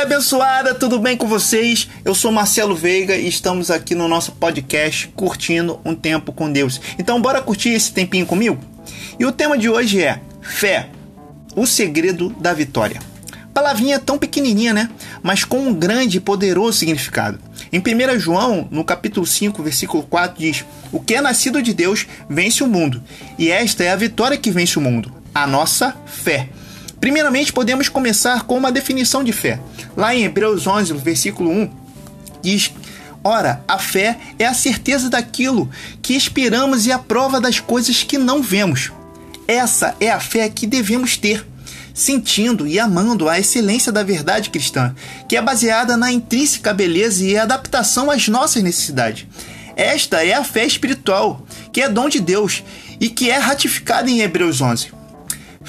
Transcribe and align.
galera 0.00 0.14
abençoada, 0.14 0.74
tudo 0.74 0.98
bem 0.98 1.16
com 1.16 1.26
vocês? 1.26 1.88
Eu 2.04 2.14
sou 2.14 2.32
Marcelo 2.32 2.74
Veiga 2.74 3.16
e 3.16 3.28
estamos 3.28 3.70
aqui 3.70 3.94
no 3.94 4.08
nosso 4.08 4.32
podcast 4.32 5.08
curtindo 5.08 5.78
um 5.84 5.94
tempo 5.94 6.32
com 6.32 6.50
Deus. 6.50 6.80
Então, 6.98 7.20
bora 7.20 7.42
curtir 7.42 7.70
esse 7.70 7.92
tempinho 7.92 8.24
comigo? 8.24 8.58
E 9.18 9.26
o 9.26 9.32
tema 9.32 9.58
de 9.58 9.68
hoje 9.68 10.02
é 10.02 10.20
Fé, 10.40 10.88
o 11.54 11.66
segredo 11.66 12.30
da 12.40 12.54
vitória. 12.54 13.00
Palavrinha 13.52 13.98
tão 13.98 14.16
pequenininha, 14.16 14.72
né? 14.72 14.88
Mas 15.22 15.44
com 15.44 15.58
um 15.58 15.74
grande 15.74 16.16
e 16.16 16.20
poderoso 16.20 16.78
significado. 16.78 17.38
Em 17.70 17.78
1 17.78 18.18
João, 18.18 18.68
no 18.70 18.84
capítulo 18.84 19.26
5, 19.26 19.62
versículo 19.62 20.02
4, 20.04 20.38
diz: 20.38 20.64
O 20.90 21.00
que 21.00 21.14
é 21.14 21.20
nascido 21.20 21.62
de 21.62 21.74
Deus 21.74 22.06
vence 22.28 22.64
o 22.64 22.68
mundo, 22.68 23.02
e 23.38 23.50
esta 23.50 23.84
é 23.84 23.90
a 23.90 23.96
vitória 23.96 24.38
que 24.38 24.50
vence 24.50 24.78
o 24.78 24.82
mundo, 24.82 25.12
a 25.34 25.46
nossa 25.46 25.94
fé. 26.06 26.48
Primeiramente, 27.00 27.52
podemos 27.52 27.88
começar 27.88 28.42
com 28.42 28.58
uma 28.58 28.70
definição 28.70 29.24
de 29.24 29.32
fé. 29.32 29.58
Lá 29.96 30.14
em 30.14 30.24
Hebreus 30.24 30.66
11, 30.66 30.92
versículo 30.94 31.50
1, 31.50 31.70
diz: 32.42 32.72
Ora, 33.24 33.64
a 33.66 33.78
fé 33.78 34.18
é 34.38 34.46
a 34.46 34.52
certeza 34.52 35.08
daquilo 35.08 35.70
que 36.02 36.14
esperamos 36.14 36.86
e 36.86 36.92
a 36.92 36.98
prova 36.98 37.40
das 37.40 37.58
coisas 37.58 38.02
que 38.02 38.18
não 38.18 38.42
vemos. 38.42 38.92
Essa 39.48 39.96
é 39.98 40.10
a 40.10 40.20
fé 40.20 40.48
que 40.48 40.66
devemos 40.66 41.16
ter, 41.16 41.46
sentindo 41.94 42.66
e 42.66 42.78
amando 42.78 43.28
a 43.28 43.38
excelência 43.40 43.90
da 43.90 44.02
verdade 44.02 44.50
cristã, 44.50 44.94
que 45.26 45.36
é 45.36 45.42
baseada 45.42 45.96
na 45.96 46.12
intrínseca 46.12 46.72
beleza 46.72 47.24
e 47.24 47.36
adaptação 47.36 48.10
às 48.10 48.28
nossas 48.28 48.62
necessidades. 48.62 49.26
Esta 49.74 50.24
é 50.24 50.34
a 50.34 50.44
fé 50.44 50.66
espiritual, 50.66 51.46
que 51.72 51.80
é 51.80 51.88
dom 51.88 52.08
de 52.08 52.20
Deus 52.20 52.62
e 53.00 53.08
que 53.08 53.30
é 53.30 53.38
ratificada 53.38 54.10
em 54.10 54.20
Hebreus 54.20 54.60
11. 54.60 54.99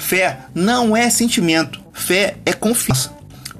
Fé 0.02 0.40
não 0.52 0.96
é 0.96 1.08
sentimento, 1.08 1.80
fé 1.92 2.36
é 2.44 2.52
confiança. 2.52 3.12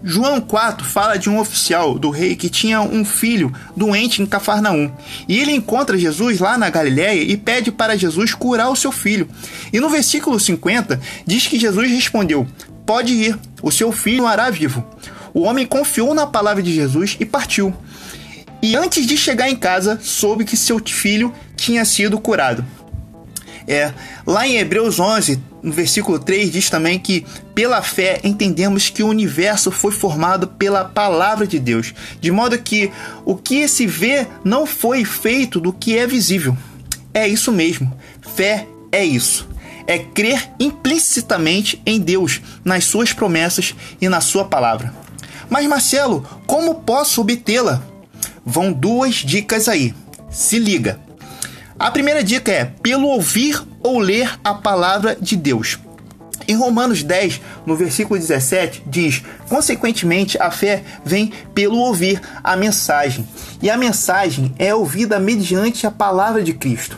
João 0.03 0.41
4 0.41 0.85
fala 0.85 1.17
de 1.17 1.31
um 1.31 1.39
oficial 1.39 1.97
do 1.97 2.11
rei 2.11 2.35
que 2.35 2.51
tinha 2.51 2.83
um 2.83 3.05
filho 3.05 3.55
doente 3.77 4.21
em 4.21 4.27
Cafarnaum. 4.27 4.93
E 5.29 5.39
ele 5.39 5.53
encontra 5.53 5.97
Jesus 5.97 6.41
lá 6.41 6.59
na 6.59 6.69
Galiléia 6.69 7.23
e 7.23 7.37
pede 7.37 7.71
para 7.71 7.97
Jesus 7.97 8.35
curar 8.35 8.71
o 8.71 8.77
seu 8.77 8.91
filho. 8.91 9.29
E 9.73 9.79
no 9.79 9.89
versículo 9.89 10.39
50 10.39 11.01
diz 11.25 11.47
que 11.47 11.61
Jesus 11.61 11.89
respondeu: 11.89 12.47
Pode 12.85 13.13
ir, 13.13 13.39
o 13.63 13.71
seu 13.71 13.93
filho 13.93 14.27
hará 14.27 14.51
vivo. 14.51 14.85
O 15.33 15.43
homem 15.43 15.65
confiou 15.65 16.13
na 16.13 16.27
palavra 16.27 16.63
de 16.63 16.75
Jesus 16.75 17.17
e 17.21 17.25
partiu. 17.25 17.73
E 18.61 18.75
antes 18.75 19.07
de 19.07 19.17
chegar 19.17 19.49
em 19.49 19.57
casa, 19.57 19.99
soube 20.03 20.45
que 20.45 20.57
seu 20.57 20.81
filho 20.85 21.33
tinha 21.57 21.85
sido 21.85 22.19
curado. 22.19 22.65
É, 23.67 23.93
lá 24.27 24.47
em 24.47 24.57
Hebreus 24.57 24.99
11, 24.99 25.41
no 25.63 25.73
versículo 25.73 26.19
3, 26.19 26.51
diz 26.51 26.69
também 26.69 26.99
que 26.99 27.25
pela 27.55 27.83
fé 27.83 28.21
entendemos 28.25 28.91
que 28.91 29.03
o 29.03 29.09
universo 29.09 29.71
foi 29.71 29.93
formado 29.93 30.49
pela 30.49 30.85
palavra 30.85 31.47
de 31.47 31.59
Deus, 31.59 31.95
de 32.21 32.31
modo 32.31 32.59
que 32.59 32.91
o 33.25 33.37
que 33.37 33.69
se 33.69 33.87
vê 33.87 34.27
não 34.45 34.67
foi 34.67 35.05
feito 35.05 35.61
do 35.61 35.73
que 35.73 35.97
é 35.97 36.07
visível. 36.07 36.57
É 37.15 37.29
isso 37.29 37.53
mesmo. 37.53 37.93
Fé 38.35 38.67
é 38.91 39.05
isso. 39.05 39.49
É 39.87 39.99
crer 39.99 40.51
implicitamente 40.59 41.81
em 41.85 42.01
Deus, 42.01 42.41
nas 42.65 42.85
suas 42.85 43.13
promessas 43.13 43.75
e 44.01 44.09
na 44.09 44.21
sua 44.21 44.45
palavra. 44.45 44.95
Mas 45.51 45.67
Marcelo, 45.67 46.27
como 46.47 46.77
posso 46.77 47.21
obtê-la? 47.21 47.83
Vão 48.45 48.73
duas 48.73 49.17
dicas 49.17 49.69
aí. 49.69 49.95
Se 50.31 50.59
liga. 50.59 50.99
A 51.83 51.91
primeira 51.91 52.23
dica 52.23 52.53
é 52.53 52.65
pelo 52.65 53.09
ouvir 53.09 53.61
ou 53.83 53.99
ler 53.99 54.39
a 54.45 54.55
palavra 54.55 55.17
de 55.21 55.35
Deus. 55.35 55.81
Em 56.47 56.55
Romanos 56.55 57.03
10, 57.03 57.41
no 57.67 57.75
versículo 57.75 58.21
17, 58.21 58.85
diz: 58.87 59.25
Consequentemente, 59.49 60.41
a 60.41 60.49
fé 60.53 60.85
vem 61.05 61.33
pelo 61.53 61.77
ouvir 61.79 62.23
a 62.45 62.55
mensagem, 62.55 63.27
e 63.61 63.69
a 63.69 63.77
mensagem 63.77 64.55
é 64.61 64.73
ouvida 64.73 65.19
mediante 65.19 65.85
a 65.85 65.91
palavra 65.91 66.41
de 66.41 66.55
Cristo. 66.55 66.97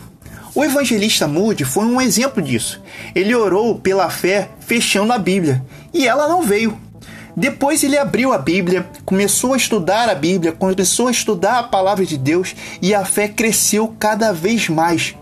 O 0.55 0.63
evangelista 0.63 1.27
Moody 1.27 1.65
foi 1.65 1.87
um 1.87 1.99
exemplo 1.99 2.43
disso. 2.43 2.83
Ele 3.15 3.35
orou 3.35 3.79
pela 3.79 4.11
fé 4.11 4.51
fechando 4.61 5.15
a 5.15 5.19
Bíblia, 5.19 5.65
e 5.95 6.07
ela 6.07 6.29
não 6.29 6.43
veio. 6.43 6.79
Depois 7.37 7.83
ele 7.83 7.99
abriu 7.99 8.33
a 8.33 8.39
Bíblia, 8.39 8.87
começou 9.05 9.55
a 9.55 9.57
estudar 9.57 10.09
a 10.09 10.15
Bíblia, 10.15 10.53
começou 10.53 11.09
a 11.09 11.11
estudar 11.11 11.59
a 11.59 11.63
palavra 11.65 12.07
de 12.07 12.17
Deus 12.17 12.55
e 12.81 12.95
a 12.95 13.05
fé 13.05 13.27
cresceu 13.27 13.89
cada 13.99 14.33
vez 14.33 14.69
mais. 14.69 15.17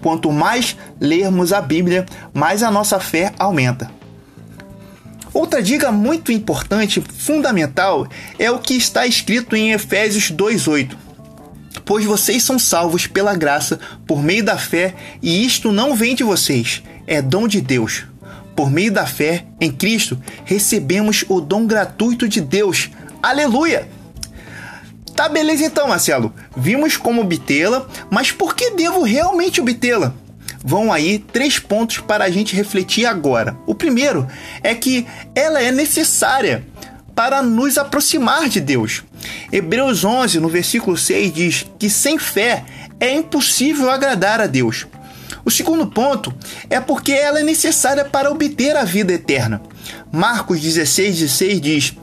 Quanto 0.00 0.32
mais 0.32 0.76
lermos 0.98 1.52
a 1.52 1.60
Bíblia, 1.60 2.06
mais 2.32 2.62
a 2.62 2.70
nossa 2.70 2.98
fé 2.98 3.32
aumenta. 3.38 3.90
Outra 5.34 5.62
dica 5.62 5.92
muito 5.92 6.32
importante, 6.32 7.02
fundamental, 7.02 8.08
é 8.38 8.50
o 8.50 8.58
que 8.58 8.74
está 8.74 9.06
escrito 9.06 9.54
em 9.54 9.72
Efésios 9.72 10.30
2:8. 10.30 10.96
Pois 11.84 12.04
vocês 12.04 12.42
são 12.42 12.58
salvos 12.58 13.06
pela 13.06 13.36
graça, 13.36 13.78
por 14.06 14.22
meio 14.22 14.42
da 14.42 14.56
fé, 14.56 14.94
e 15.22 15.44
isto 15.44 15.70
não 15.70 15.94
vem 15.94 16.14
de 16.14 16.24
vocês, 16.24 16.82
é 17.06 17.20
dom 17.20 17.46
de 17.46 17.60
Deus 17.60 18.07
por 18.58 18.72
meio 18.72 18.90
da 18.90 19.06
fé 19.06 19.44
em 19.60 19.70
Cristo, 19.70 20.20
recebemos 20.44 21.24
o 21.28 21.40
dom 21.40 21.64
gratuito 21.64 22.26
de 22.26 22.40
Deus. 22.40 22.90
Aleluia! 23.22 23.88
Tá 25.14 25.28
beleza 25.28 25.64
então, 25.64 25.86
Marcelo. 25.86 26.34
Vimos 26.56 26.96
como 26.96 27.22
obtê-la, 27.22 27.86
mas 28.10 28.32
por 28.32 28.56
que 28.56 28.72
devo 28.72 29.04
realmente 29.04 29.60
obtê-la? 29.60 30.12
Vão 30.60 30.92
aí 30.92 31.20
três 31.20 31.60
pontos 31.60 31.98
para 31.98 32.24
a 32.24 32.30
gente 32.30 32.56
refletir 32.56 33.06
agora. 33.06 33.56
O 33.64 33.76
primeiro 33.76 34.26
é 34.60 34.74
que 34.74 35.06
ela 35.36 35.62
é 35.62 35.70
necessária 35.70 36.66
para 37.14 37.40
nos 37.42 37.78
aproximar 37.78 38.48
de 38.48 38.60
Deus. 38.60 39.04
Hebreus 39.52 40.04
11, 40.04 40.40
no 40.40 40.48
versículo 40.48 40.96
6, 40.96 41.32
diz 41.32 41.66
que 41.78 41.88
sem 41.88 42.18
fé 42.18 42.64
é 42.98 43.12
impossível 43.14 43.88
agradar 43.88 44.40
a 44.40 44.48
Deus. 44.48 44.84
O 45.44 45.50
segundo 45.50 45.86
ponto 45.86 46.34
é 46.68 46.80
porque 46.80 47.12
ela 47.12 47.40
é 47.40 47.42
necessária 47.42 48.04
para 48.04 48.30
obter 48.30 48.76
a 48.76 48.84
vida 48.84 49.12
eterna. 49.12 49.62
Marcos 50.10 50.60
16, 50.60 51.18
16 51.18 51.60
diz: 51.60 51.94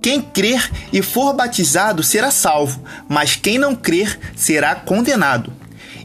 Quem 0.00 0.20
crer 0.20 0.70
e 0.92 1.02
for 1.02 1.32
batizado 1.32 2.02
será 2.02 2.30
salvo, 2.30 2.82
mas 3.08 3.36
quem 3.36 3.58
não 3.58 3.74
crer 3.74 4.18
será 4.36 4.74
condenado. 4.74 5.52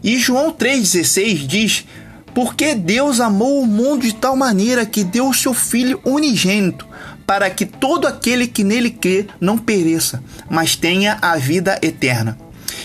E 0.03 0.17
João 0.17 0.51
3,16 0.51 1.47
diz: 1.47 1.85
Porque 2.33 2.75
Deus 2.75 3.19
amou 3.19 3.61
o 3.61 3.67
mundo 3.67 4.03
de 4.03 4.13
tal 4.13 4.35
maneira 4.35 4.85
que 4.85 5.03
deu 5.03 5.29
o 5.29 5.33
seu 5.33 5.53
Filho 5.53 5.99
unigênito, 6.05 6.87
para 7.25 7.49
que 7.49 7.65
todo 7.65 8.07
aquele 8.07 8.47
que 8.47 8.63
nele 8.63 8.89
crê 8.89 9.27
não 9.39 9.57
pereça, 9.57 10.23
mas 10.49 10.75
tenha 10.75 11.17
a 11.21 11.35
vida 11.35 11.77
eterna. 11.81 12.37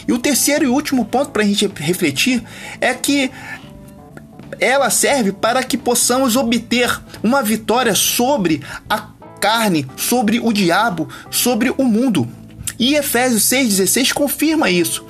E 0.06 0.12
o 0.12 0.18
terceiro 0.18 0.64
e 0.64 0.68
último 0.68 1.04
ponto 1.04 1.30
para 1.30 1.42
a 1.42 1.46
gente 1.46 1.70
refletir 1.76 2.42
é 2.80 2.92
que 2.94 3.30
ela 4.60 4.90
serve 4.90 5.32
para 5.32 5.62
que 5.62 5.76
possamos 5.76 6.36
obter 6.36 7.00
uma 7.22 7.42
vitória 7.42 7.94
sobre 7.94 8.62
a 8.88 9.08
carne, 9.40 9.86
sobre 9.96 10.38
o 10.38 10.52
diabo, 10.52 11.08
sobre 11.30 11.72
o 11.76 11.84
mundo. 11.84 12.28
E 12.78 12.94
Efésios 12.94 13.42
6,16 13.44 14.12
confirma 14.12 14.70
isso. 14.70 15.04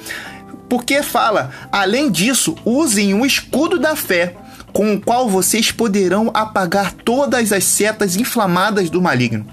Porque 0.68 1.02
fala, 1.02 1.50
além 1.70 2.10
disso, 2.10 2.56
usem 2.64 3.12
o 3.12 3.26
escudo 3.26 3.78
da 3.78 3.94
fé, 3.94 4.34
com 4.72 4.94
o 4.94 5.00
qual 5.00 5.28
vocês 5.28 5.70
poderão 5.70 6.30
apagar 6.32 6.92
todas 6.92 7.52
as 7.52 7.64
setas 7.64 8.16
inflamadas 8.16 8.88
do 8.88 9.02
maligno. 9.02 9.46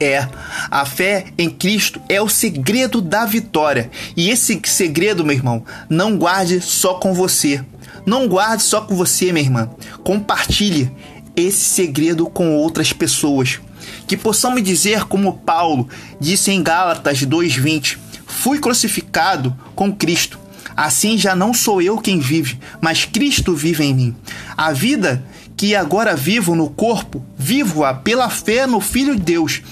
É, 0.00 0.28
a 0.70 0.84
fé 0.84 1.26
em 1.38 1.48
Cristo 1.48 2.00
é 2.08 2.20
o 2.20 2.28
segredo 2.28 3.00
da 3.00 3.24
vitória. 3.24 3.90
E 4.16 4.30
esse 4.30 4.60
segredo, 4.64 5.24
meu 5.24 5.36
irmão, 5.36 5.64
não 5.88 6.16
guarde 6.16 6.60
só 6.60 6.94
com 6.94 7.14
você. 7.14 7.64
Não 8.04 8.28
guarde 8.28 8.62
só 8.62 8.80
com 8.80 8.94
você, 8.94 9.32
minha 9.32 9.44
irmã. 9.44 9.70
Compartilhe 10.02 10.90
esse 11.36 11.64
segredo 11.64 12.26
com 12.26 12.56
outras 12.56 12.92
pessoas. 12.92 13.60
Que 14.06 14.16
possamos 14.16 14.62
dizer, 14.62 15.04
como 15.04 15.38
Paulo 15.38 15.88
disse 16.20 16.50
em 16.50 16.62
Gálatas 16.62 17.20
2,20: 17.20 17.98
Fui 18.26 18.58
crucificado 18.58 19.56
com 19.74 19.92
Cristo. 19.92 20.38
Assim 20.76 21.16
já 21.16 21.36
não 21.36 21.54
sou 21.54 21.80
eu 21.80 21.98
quem 21.98 22.18
vive, 22.18 22.58
mas 22.80 23.04
Cristo 23.04 23.54
vive 23.54 23.84
em 23.84 23.94
mim. 23.94 24.16
A 24.56 24.72
vida 24.72 25.24
que 25.56 25.74
agora 25.74 26.16
vivo 26.16 26.54
no 26.54 26.68
corpo, 26.70 27.24
vivo-a 27.36 27.94
pela 27.94 28.28
fé 28.28 28.66
no 28.66 28.80
Filho 28.80 29.14
de 29.14 29.22
Deus, 29.22 29.62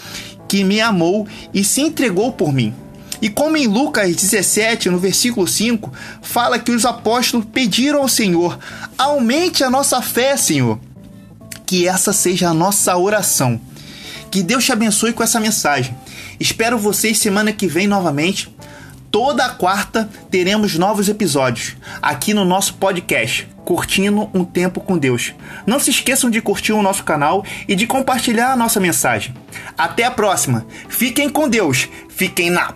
que 0.49 0.64
me 0.64 0.81
amou 0.81 1.26
e 1.52 1.64
se 1.64 1.81
entregou 1.81 2.32
por 2.32 2.52
mim. 2.52 2.75
E 3.20 3.29
como 3.29 3.56
em 3.56 3.69
Lucas 3.69 4.17
17, 4.17 4.90
no 4.90 4.99
versículo 4.99 5.46
5, 5.46 5.93
fala 6.20 6.58
que 6.58 6.73
os 6.73 6.84
apóstolos 6.84 7.46
pediram 7.52 8.02
ao 8.02 8.08
Senhor: 8.08 8.58
aumente 8.99 9.62
a 9.62 9.70
nossa 9.70 10.02
fé, 10.02 10.37
Senhor. 10.37 10.79
Que 11.64 11.87
essa 11.87 12.12
seja 12.12 12.50
a 12.50 12.55
nossa 12.55 12.96
oração. 12.96 13.61
Que 14.29 14.43
Deus 14.43 14.64
te 14.64 14.73
abençoe 14.73 15.12
com 15.12 15.23
essa 15.23 15.38
mensagem. 15.38 15.96
Espero 16.40 16.76
vocês 16.76 17.19
semana 17.19 17.52
que 17.52 17.69
vem 17.69 17.87
novamente. 17.87 18.52
Toda 19.12 19.50
quarta 19.50 20.08
teremos 20.30 20.78
novos 20.78 21.06
episódios 21.06 21.76
aqui 22.00 22.32
no 22.32 22.46
nosso 22.46 22.72
podcast, 22.72 23.46
Curtindo 23.62 24.30
um 24.32 24.42
Tempo 24.42 24.80
com 24.80 24.96
Deus. 24.96 25.34
Não 25.66 25.78
se 25.78 25.90
esqueçam 25.90 26.30
de 26.30 26.40
curtir 26.40 26.72
o 26.72 26.80
nosso 26.80 27.04
canal 27.04 27.44
e 27.68 27.74
de 27.74 27.86
compartilhar 27.86 28.52
a 28.52 28.56
nossa 28.56 28.80
mensagem. 28.80 29.34
Até 29.76 30.04
a 30.04 30.10
próxima. 30.10 30.66
Fiquem 30.88 31.28
com 31.28 31.46
Deus. 31.46 31.90
Fiquem 32.08 32.48
na 32.48 32.72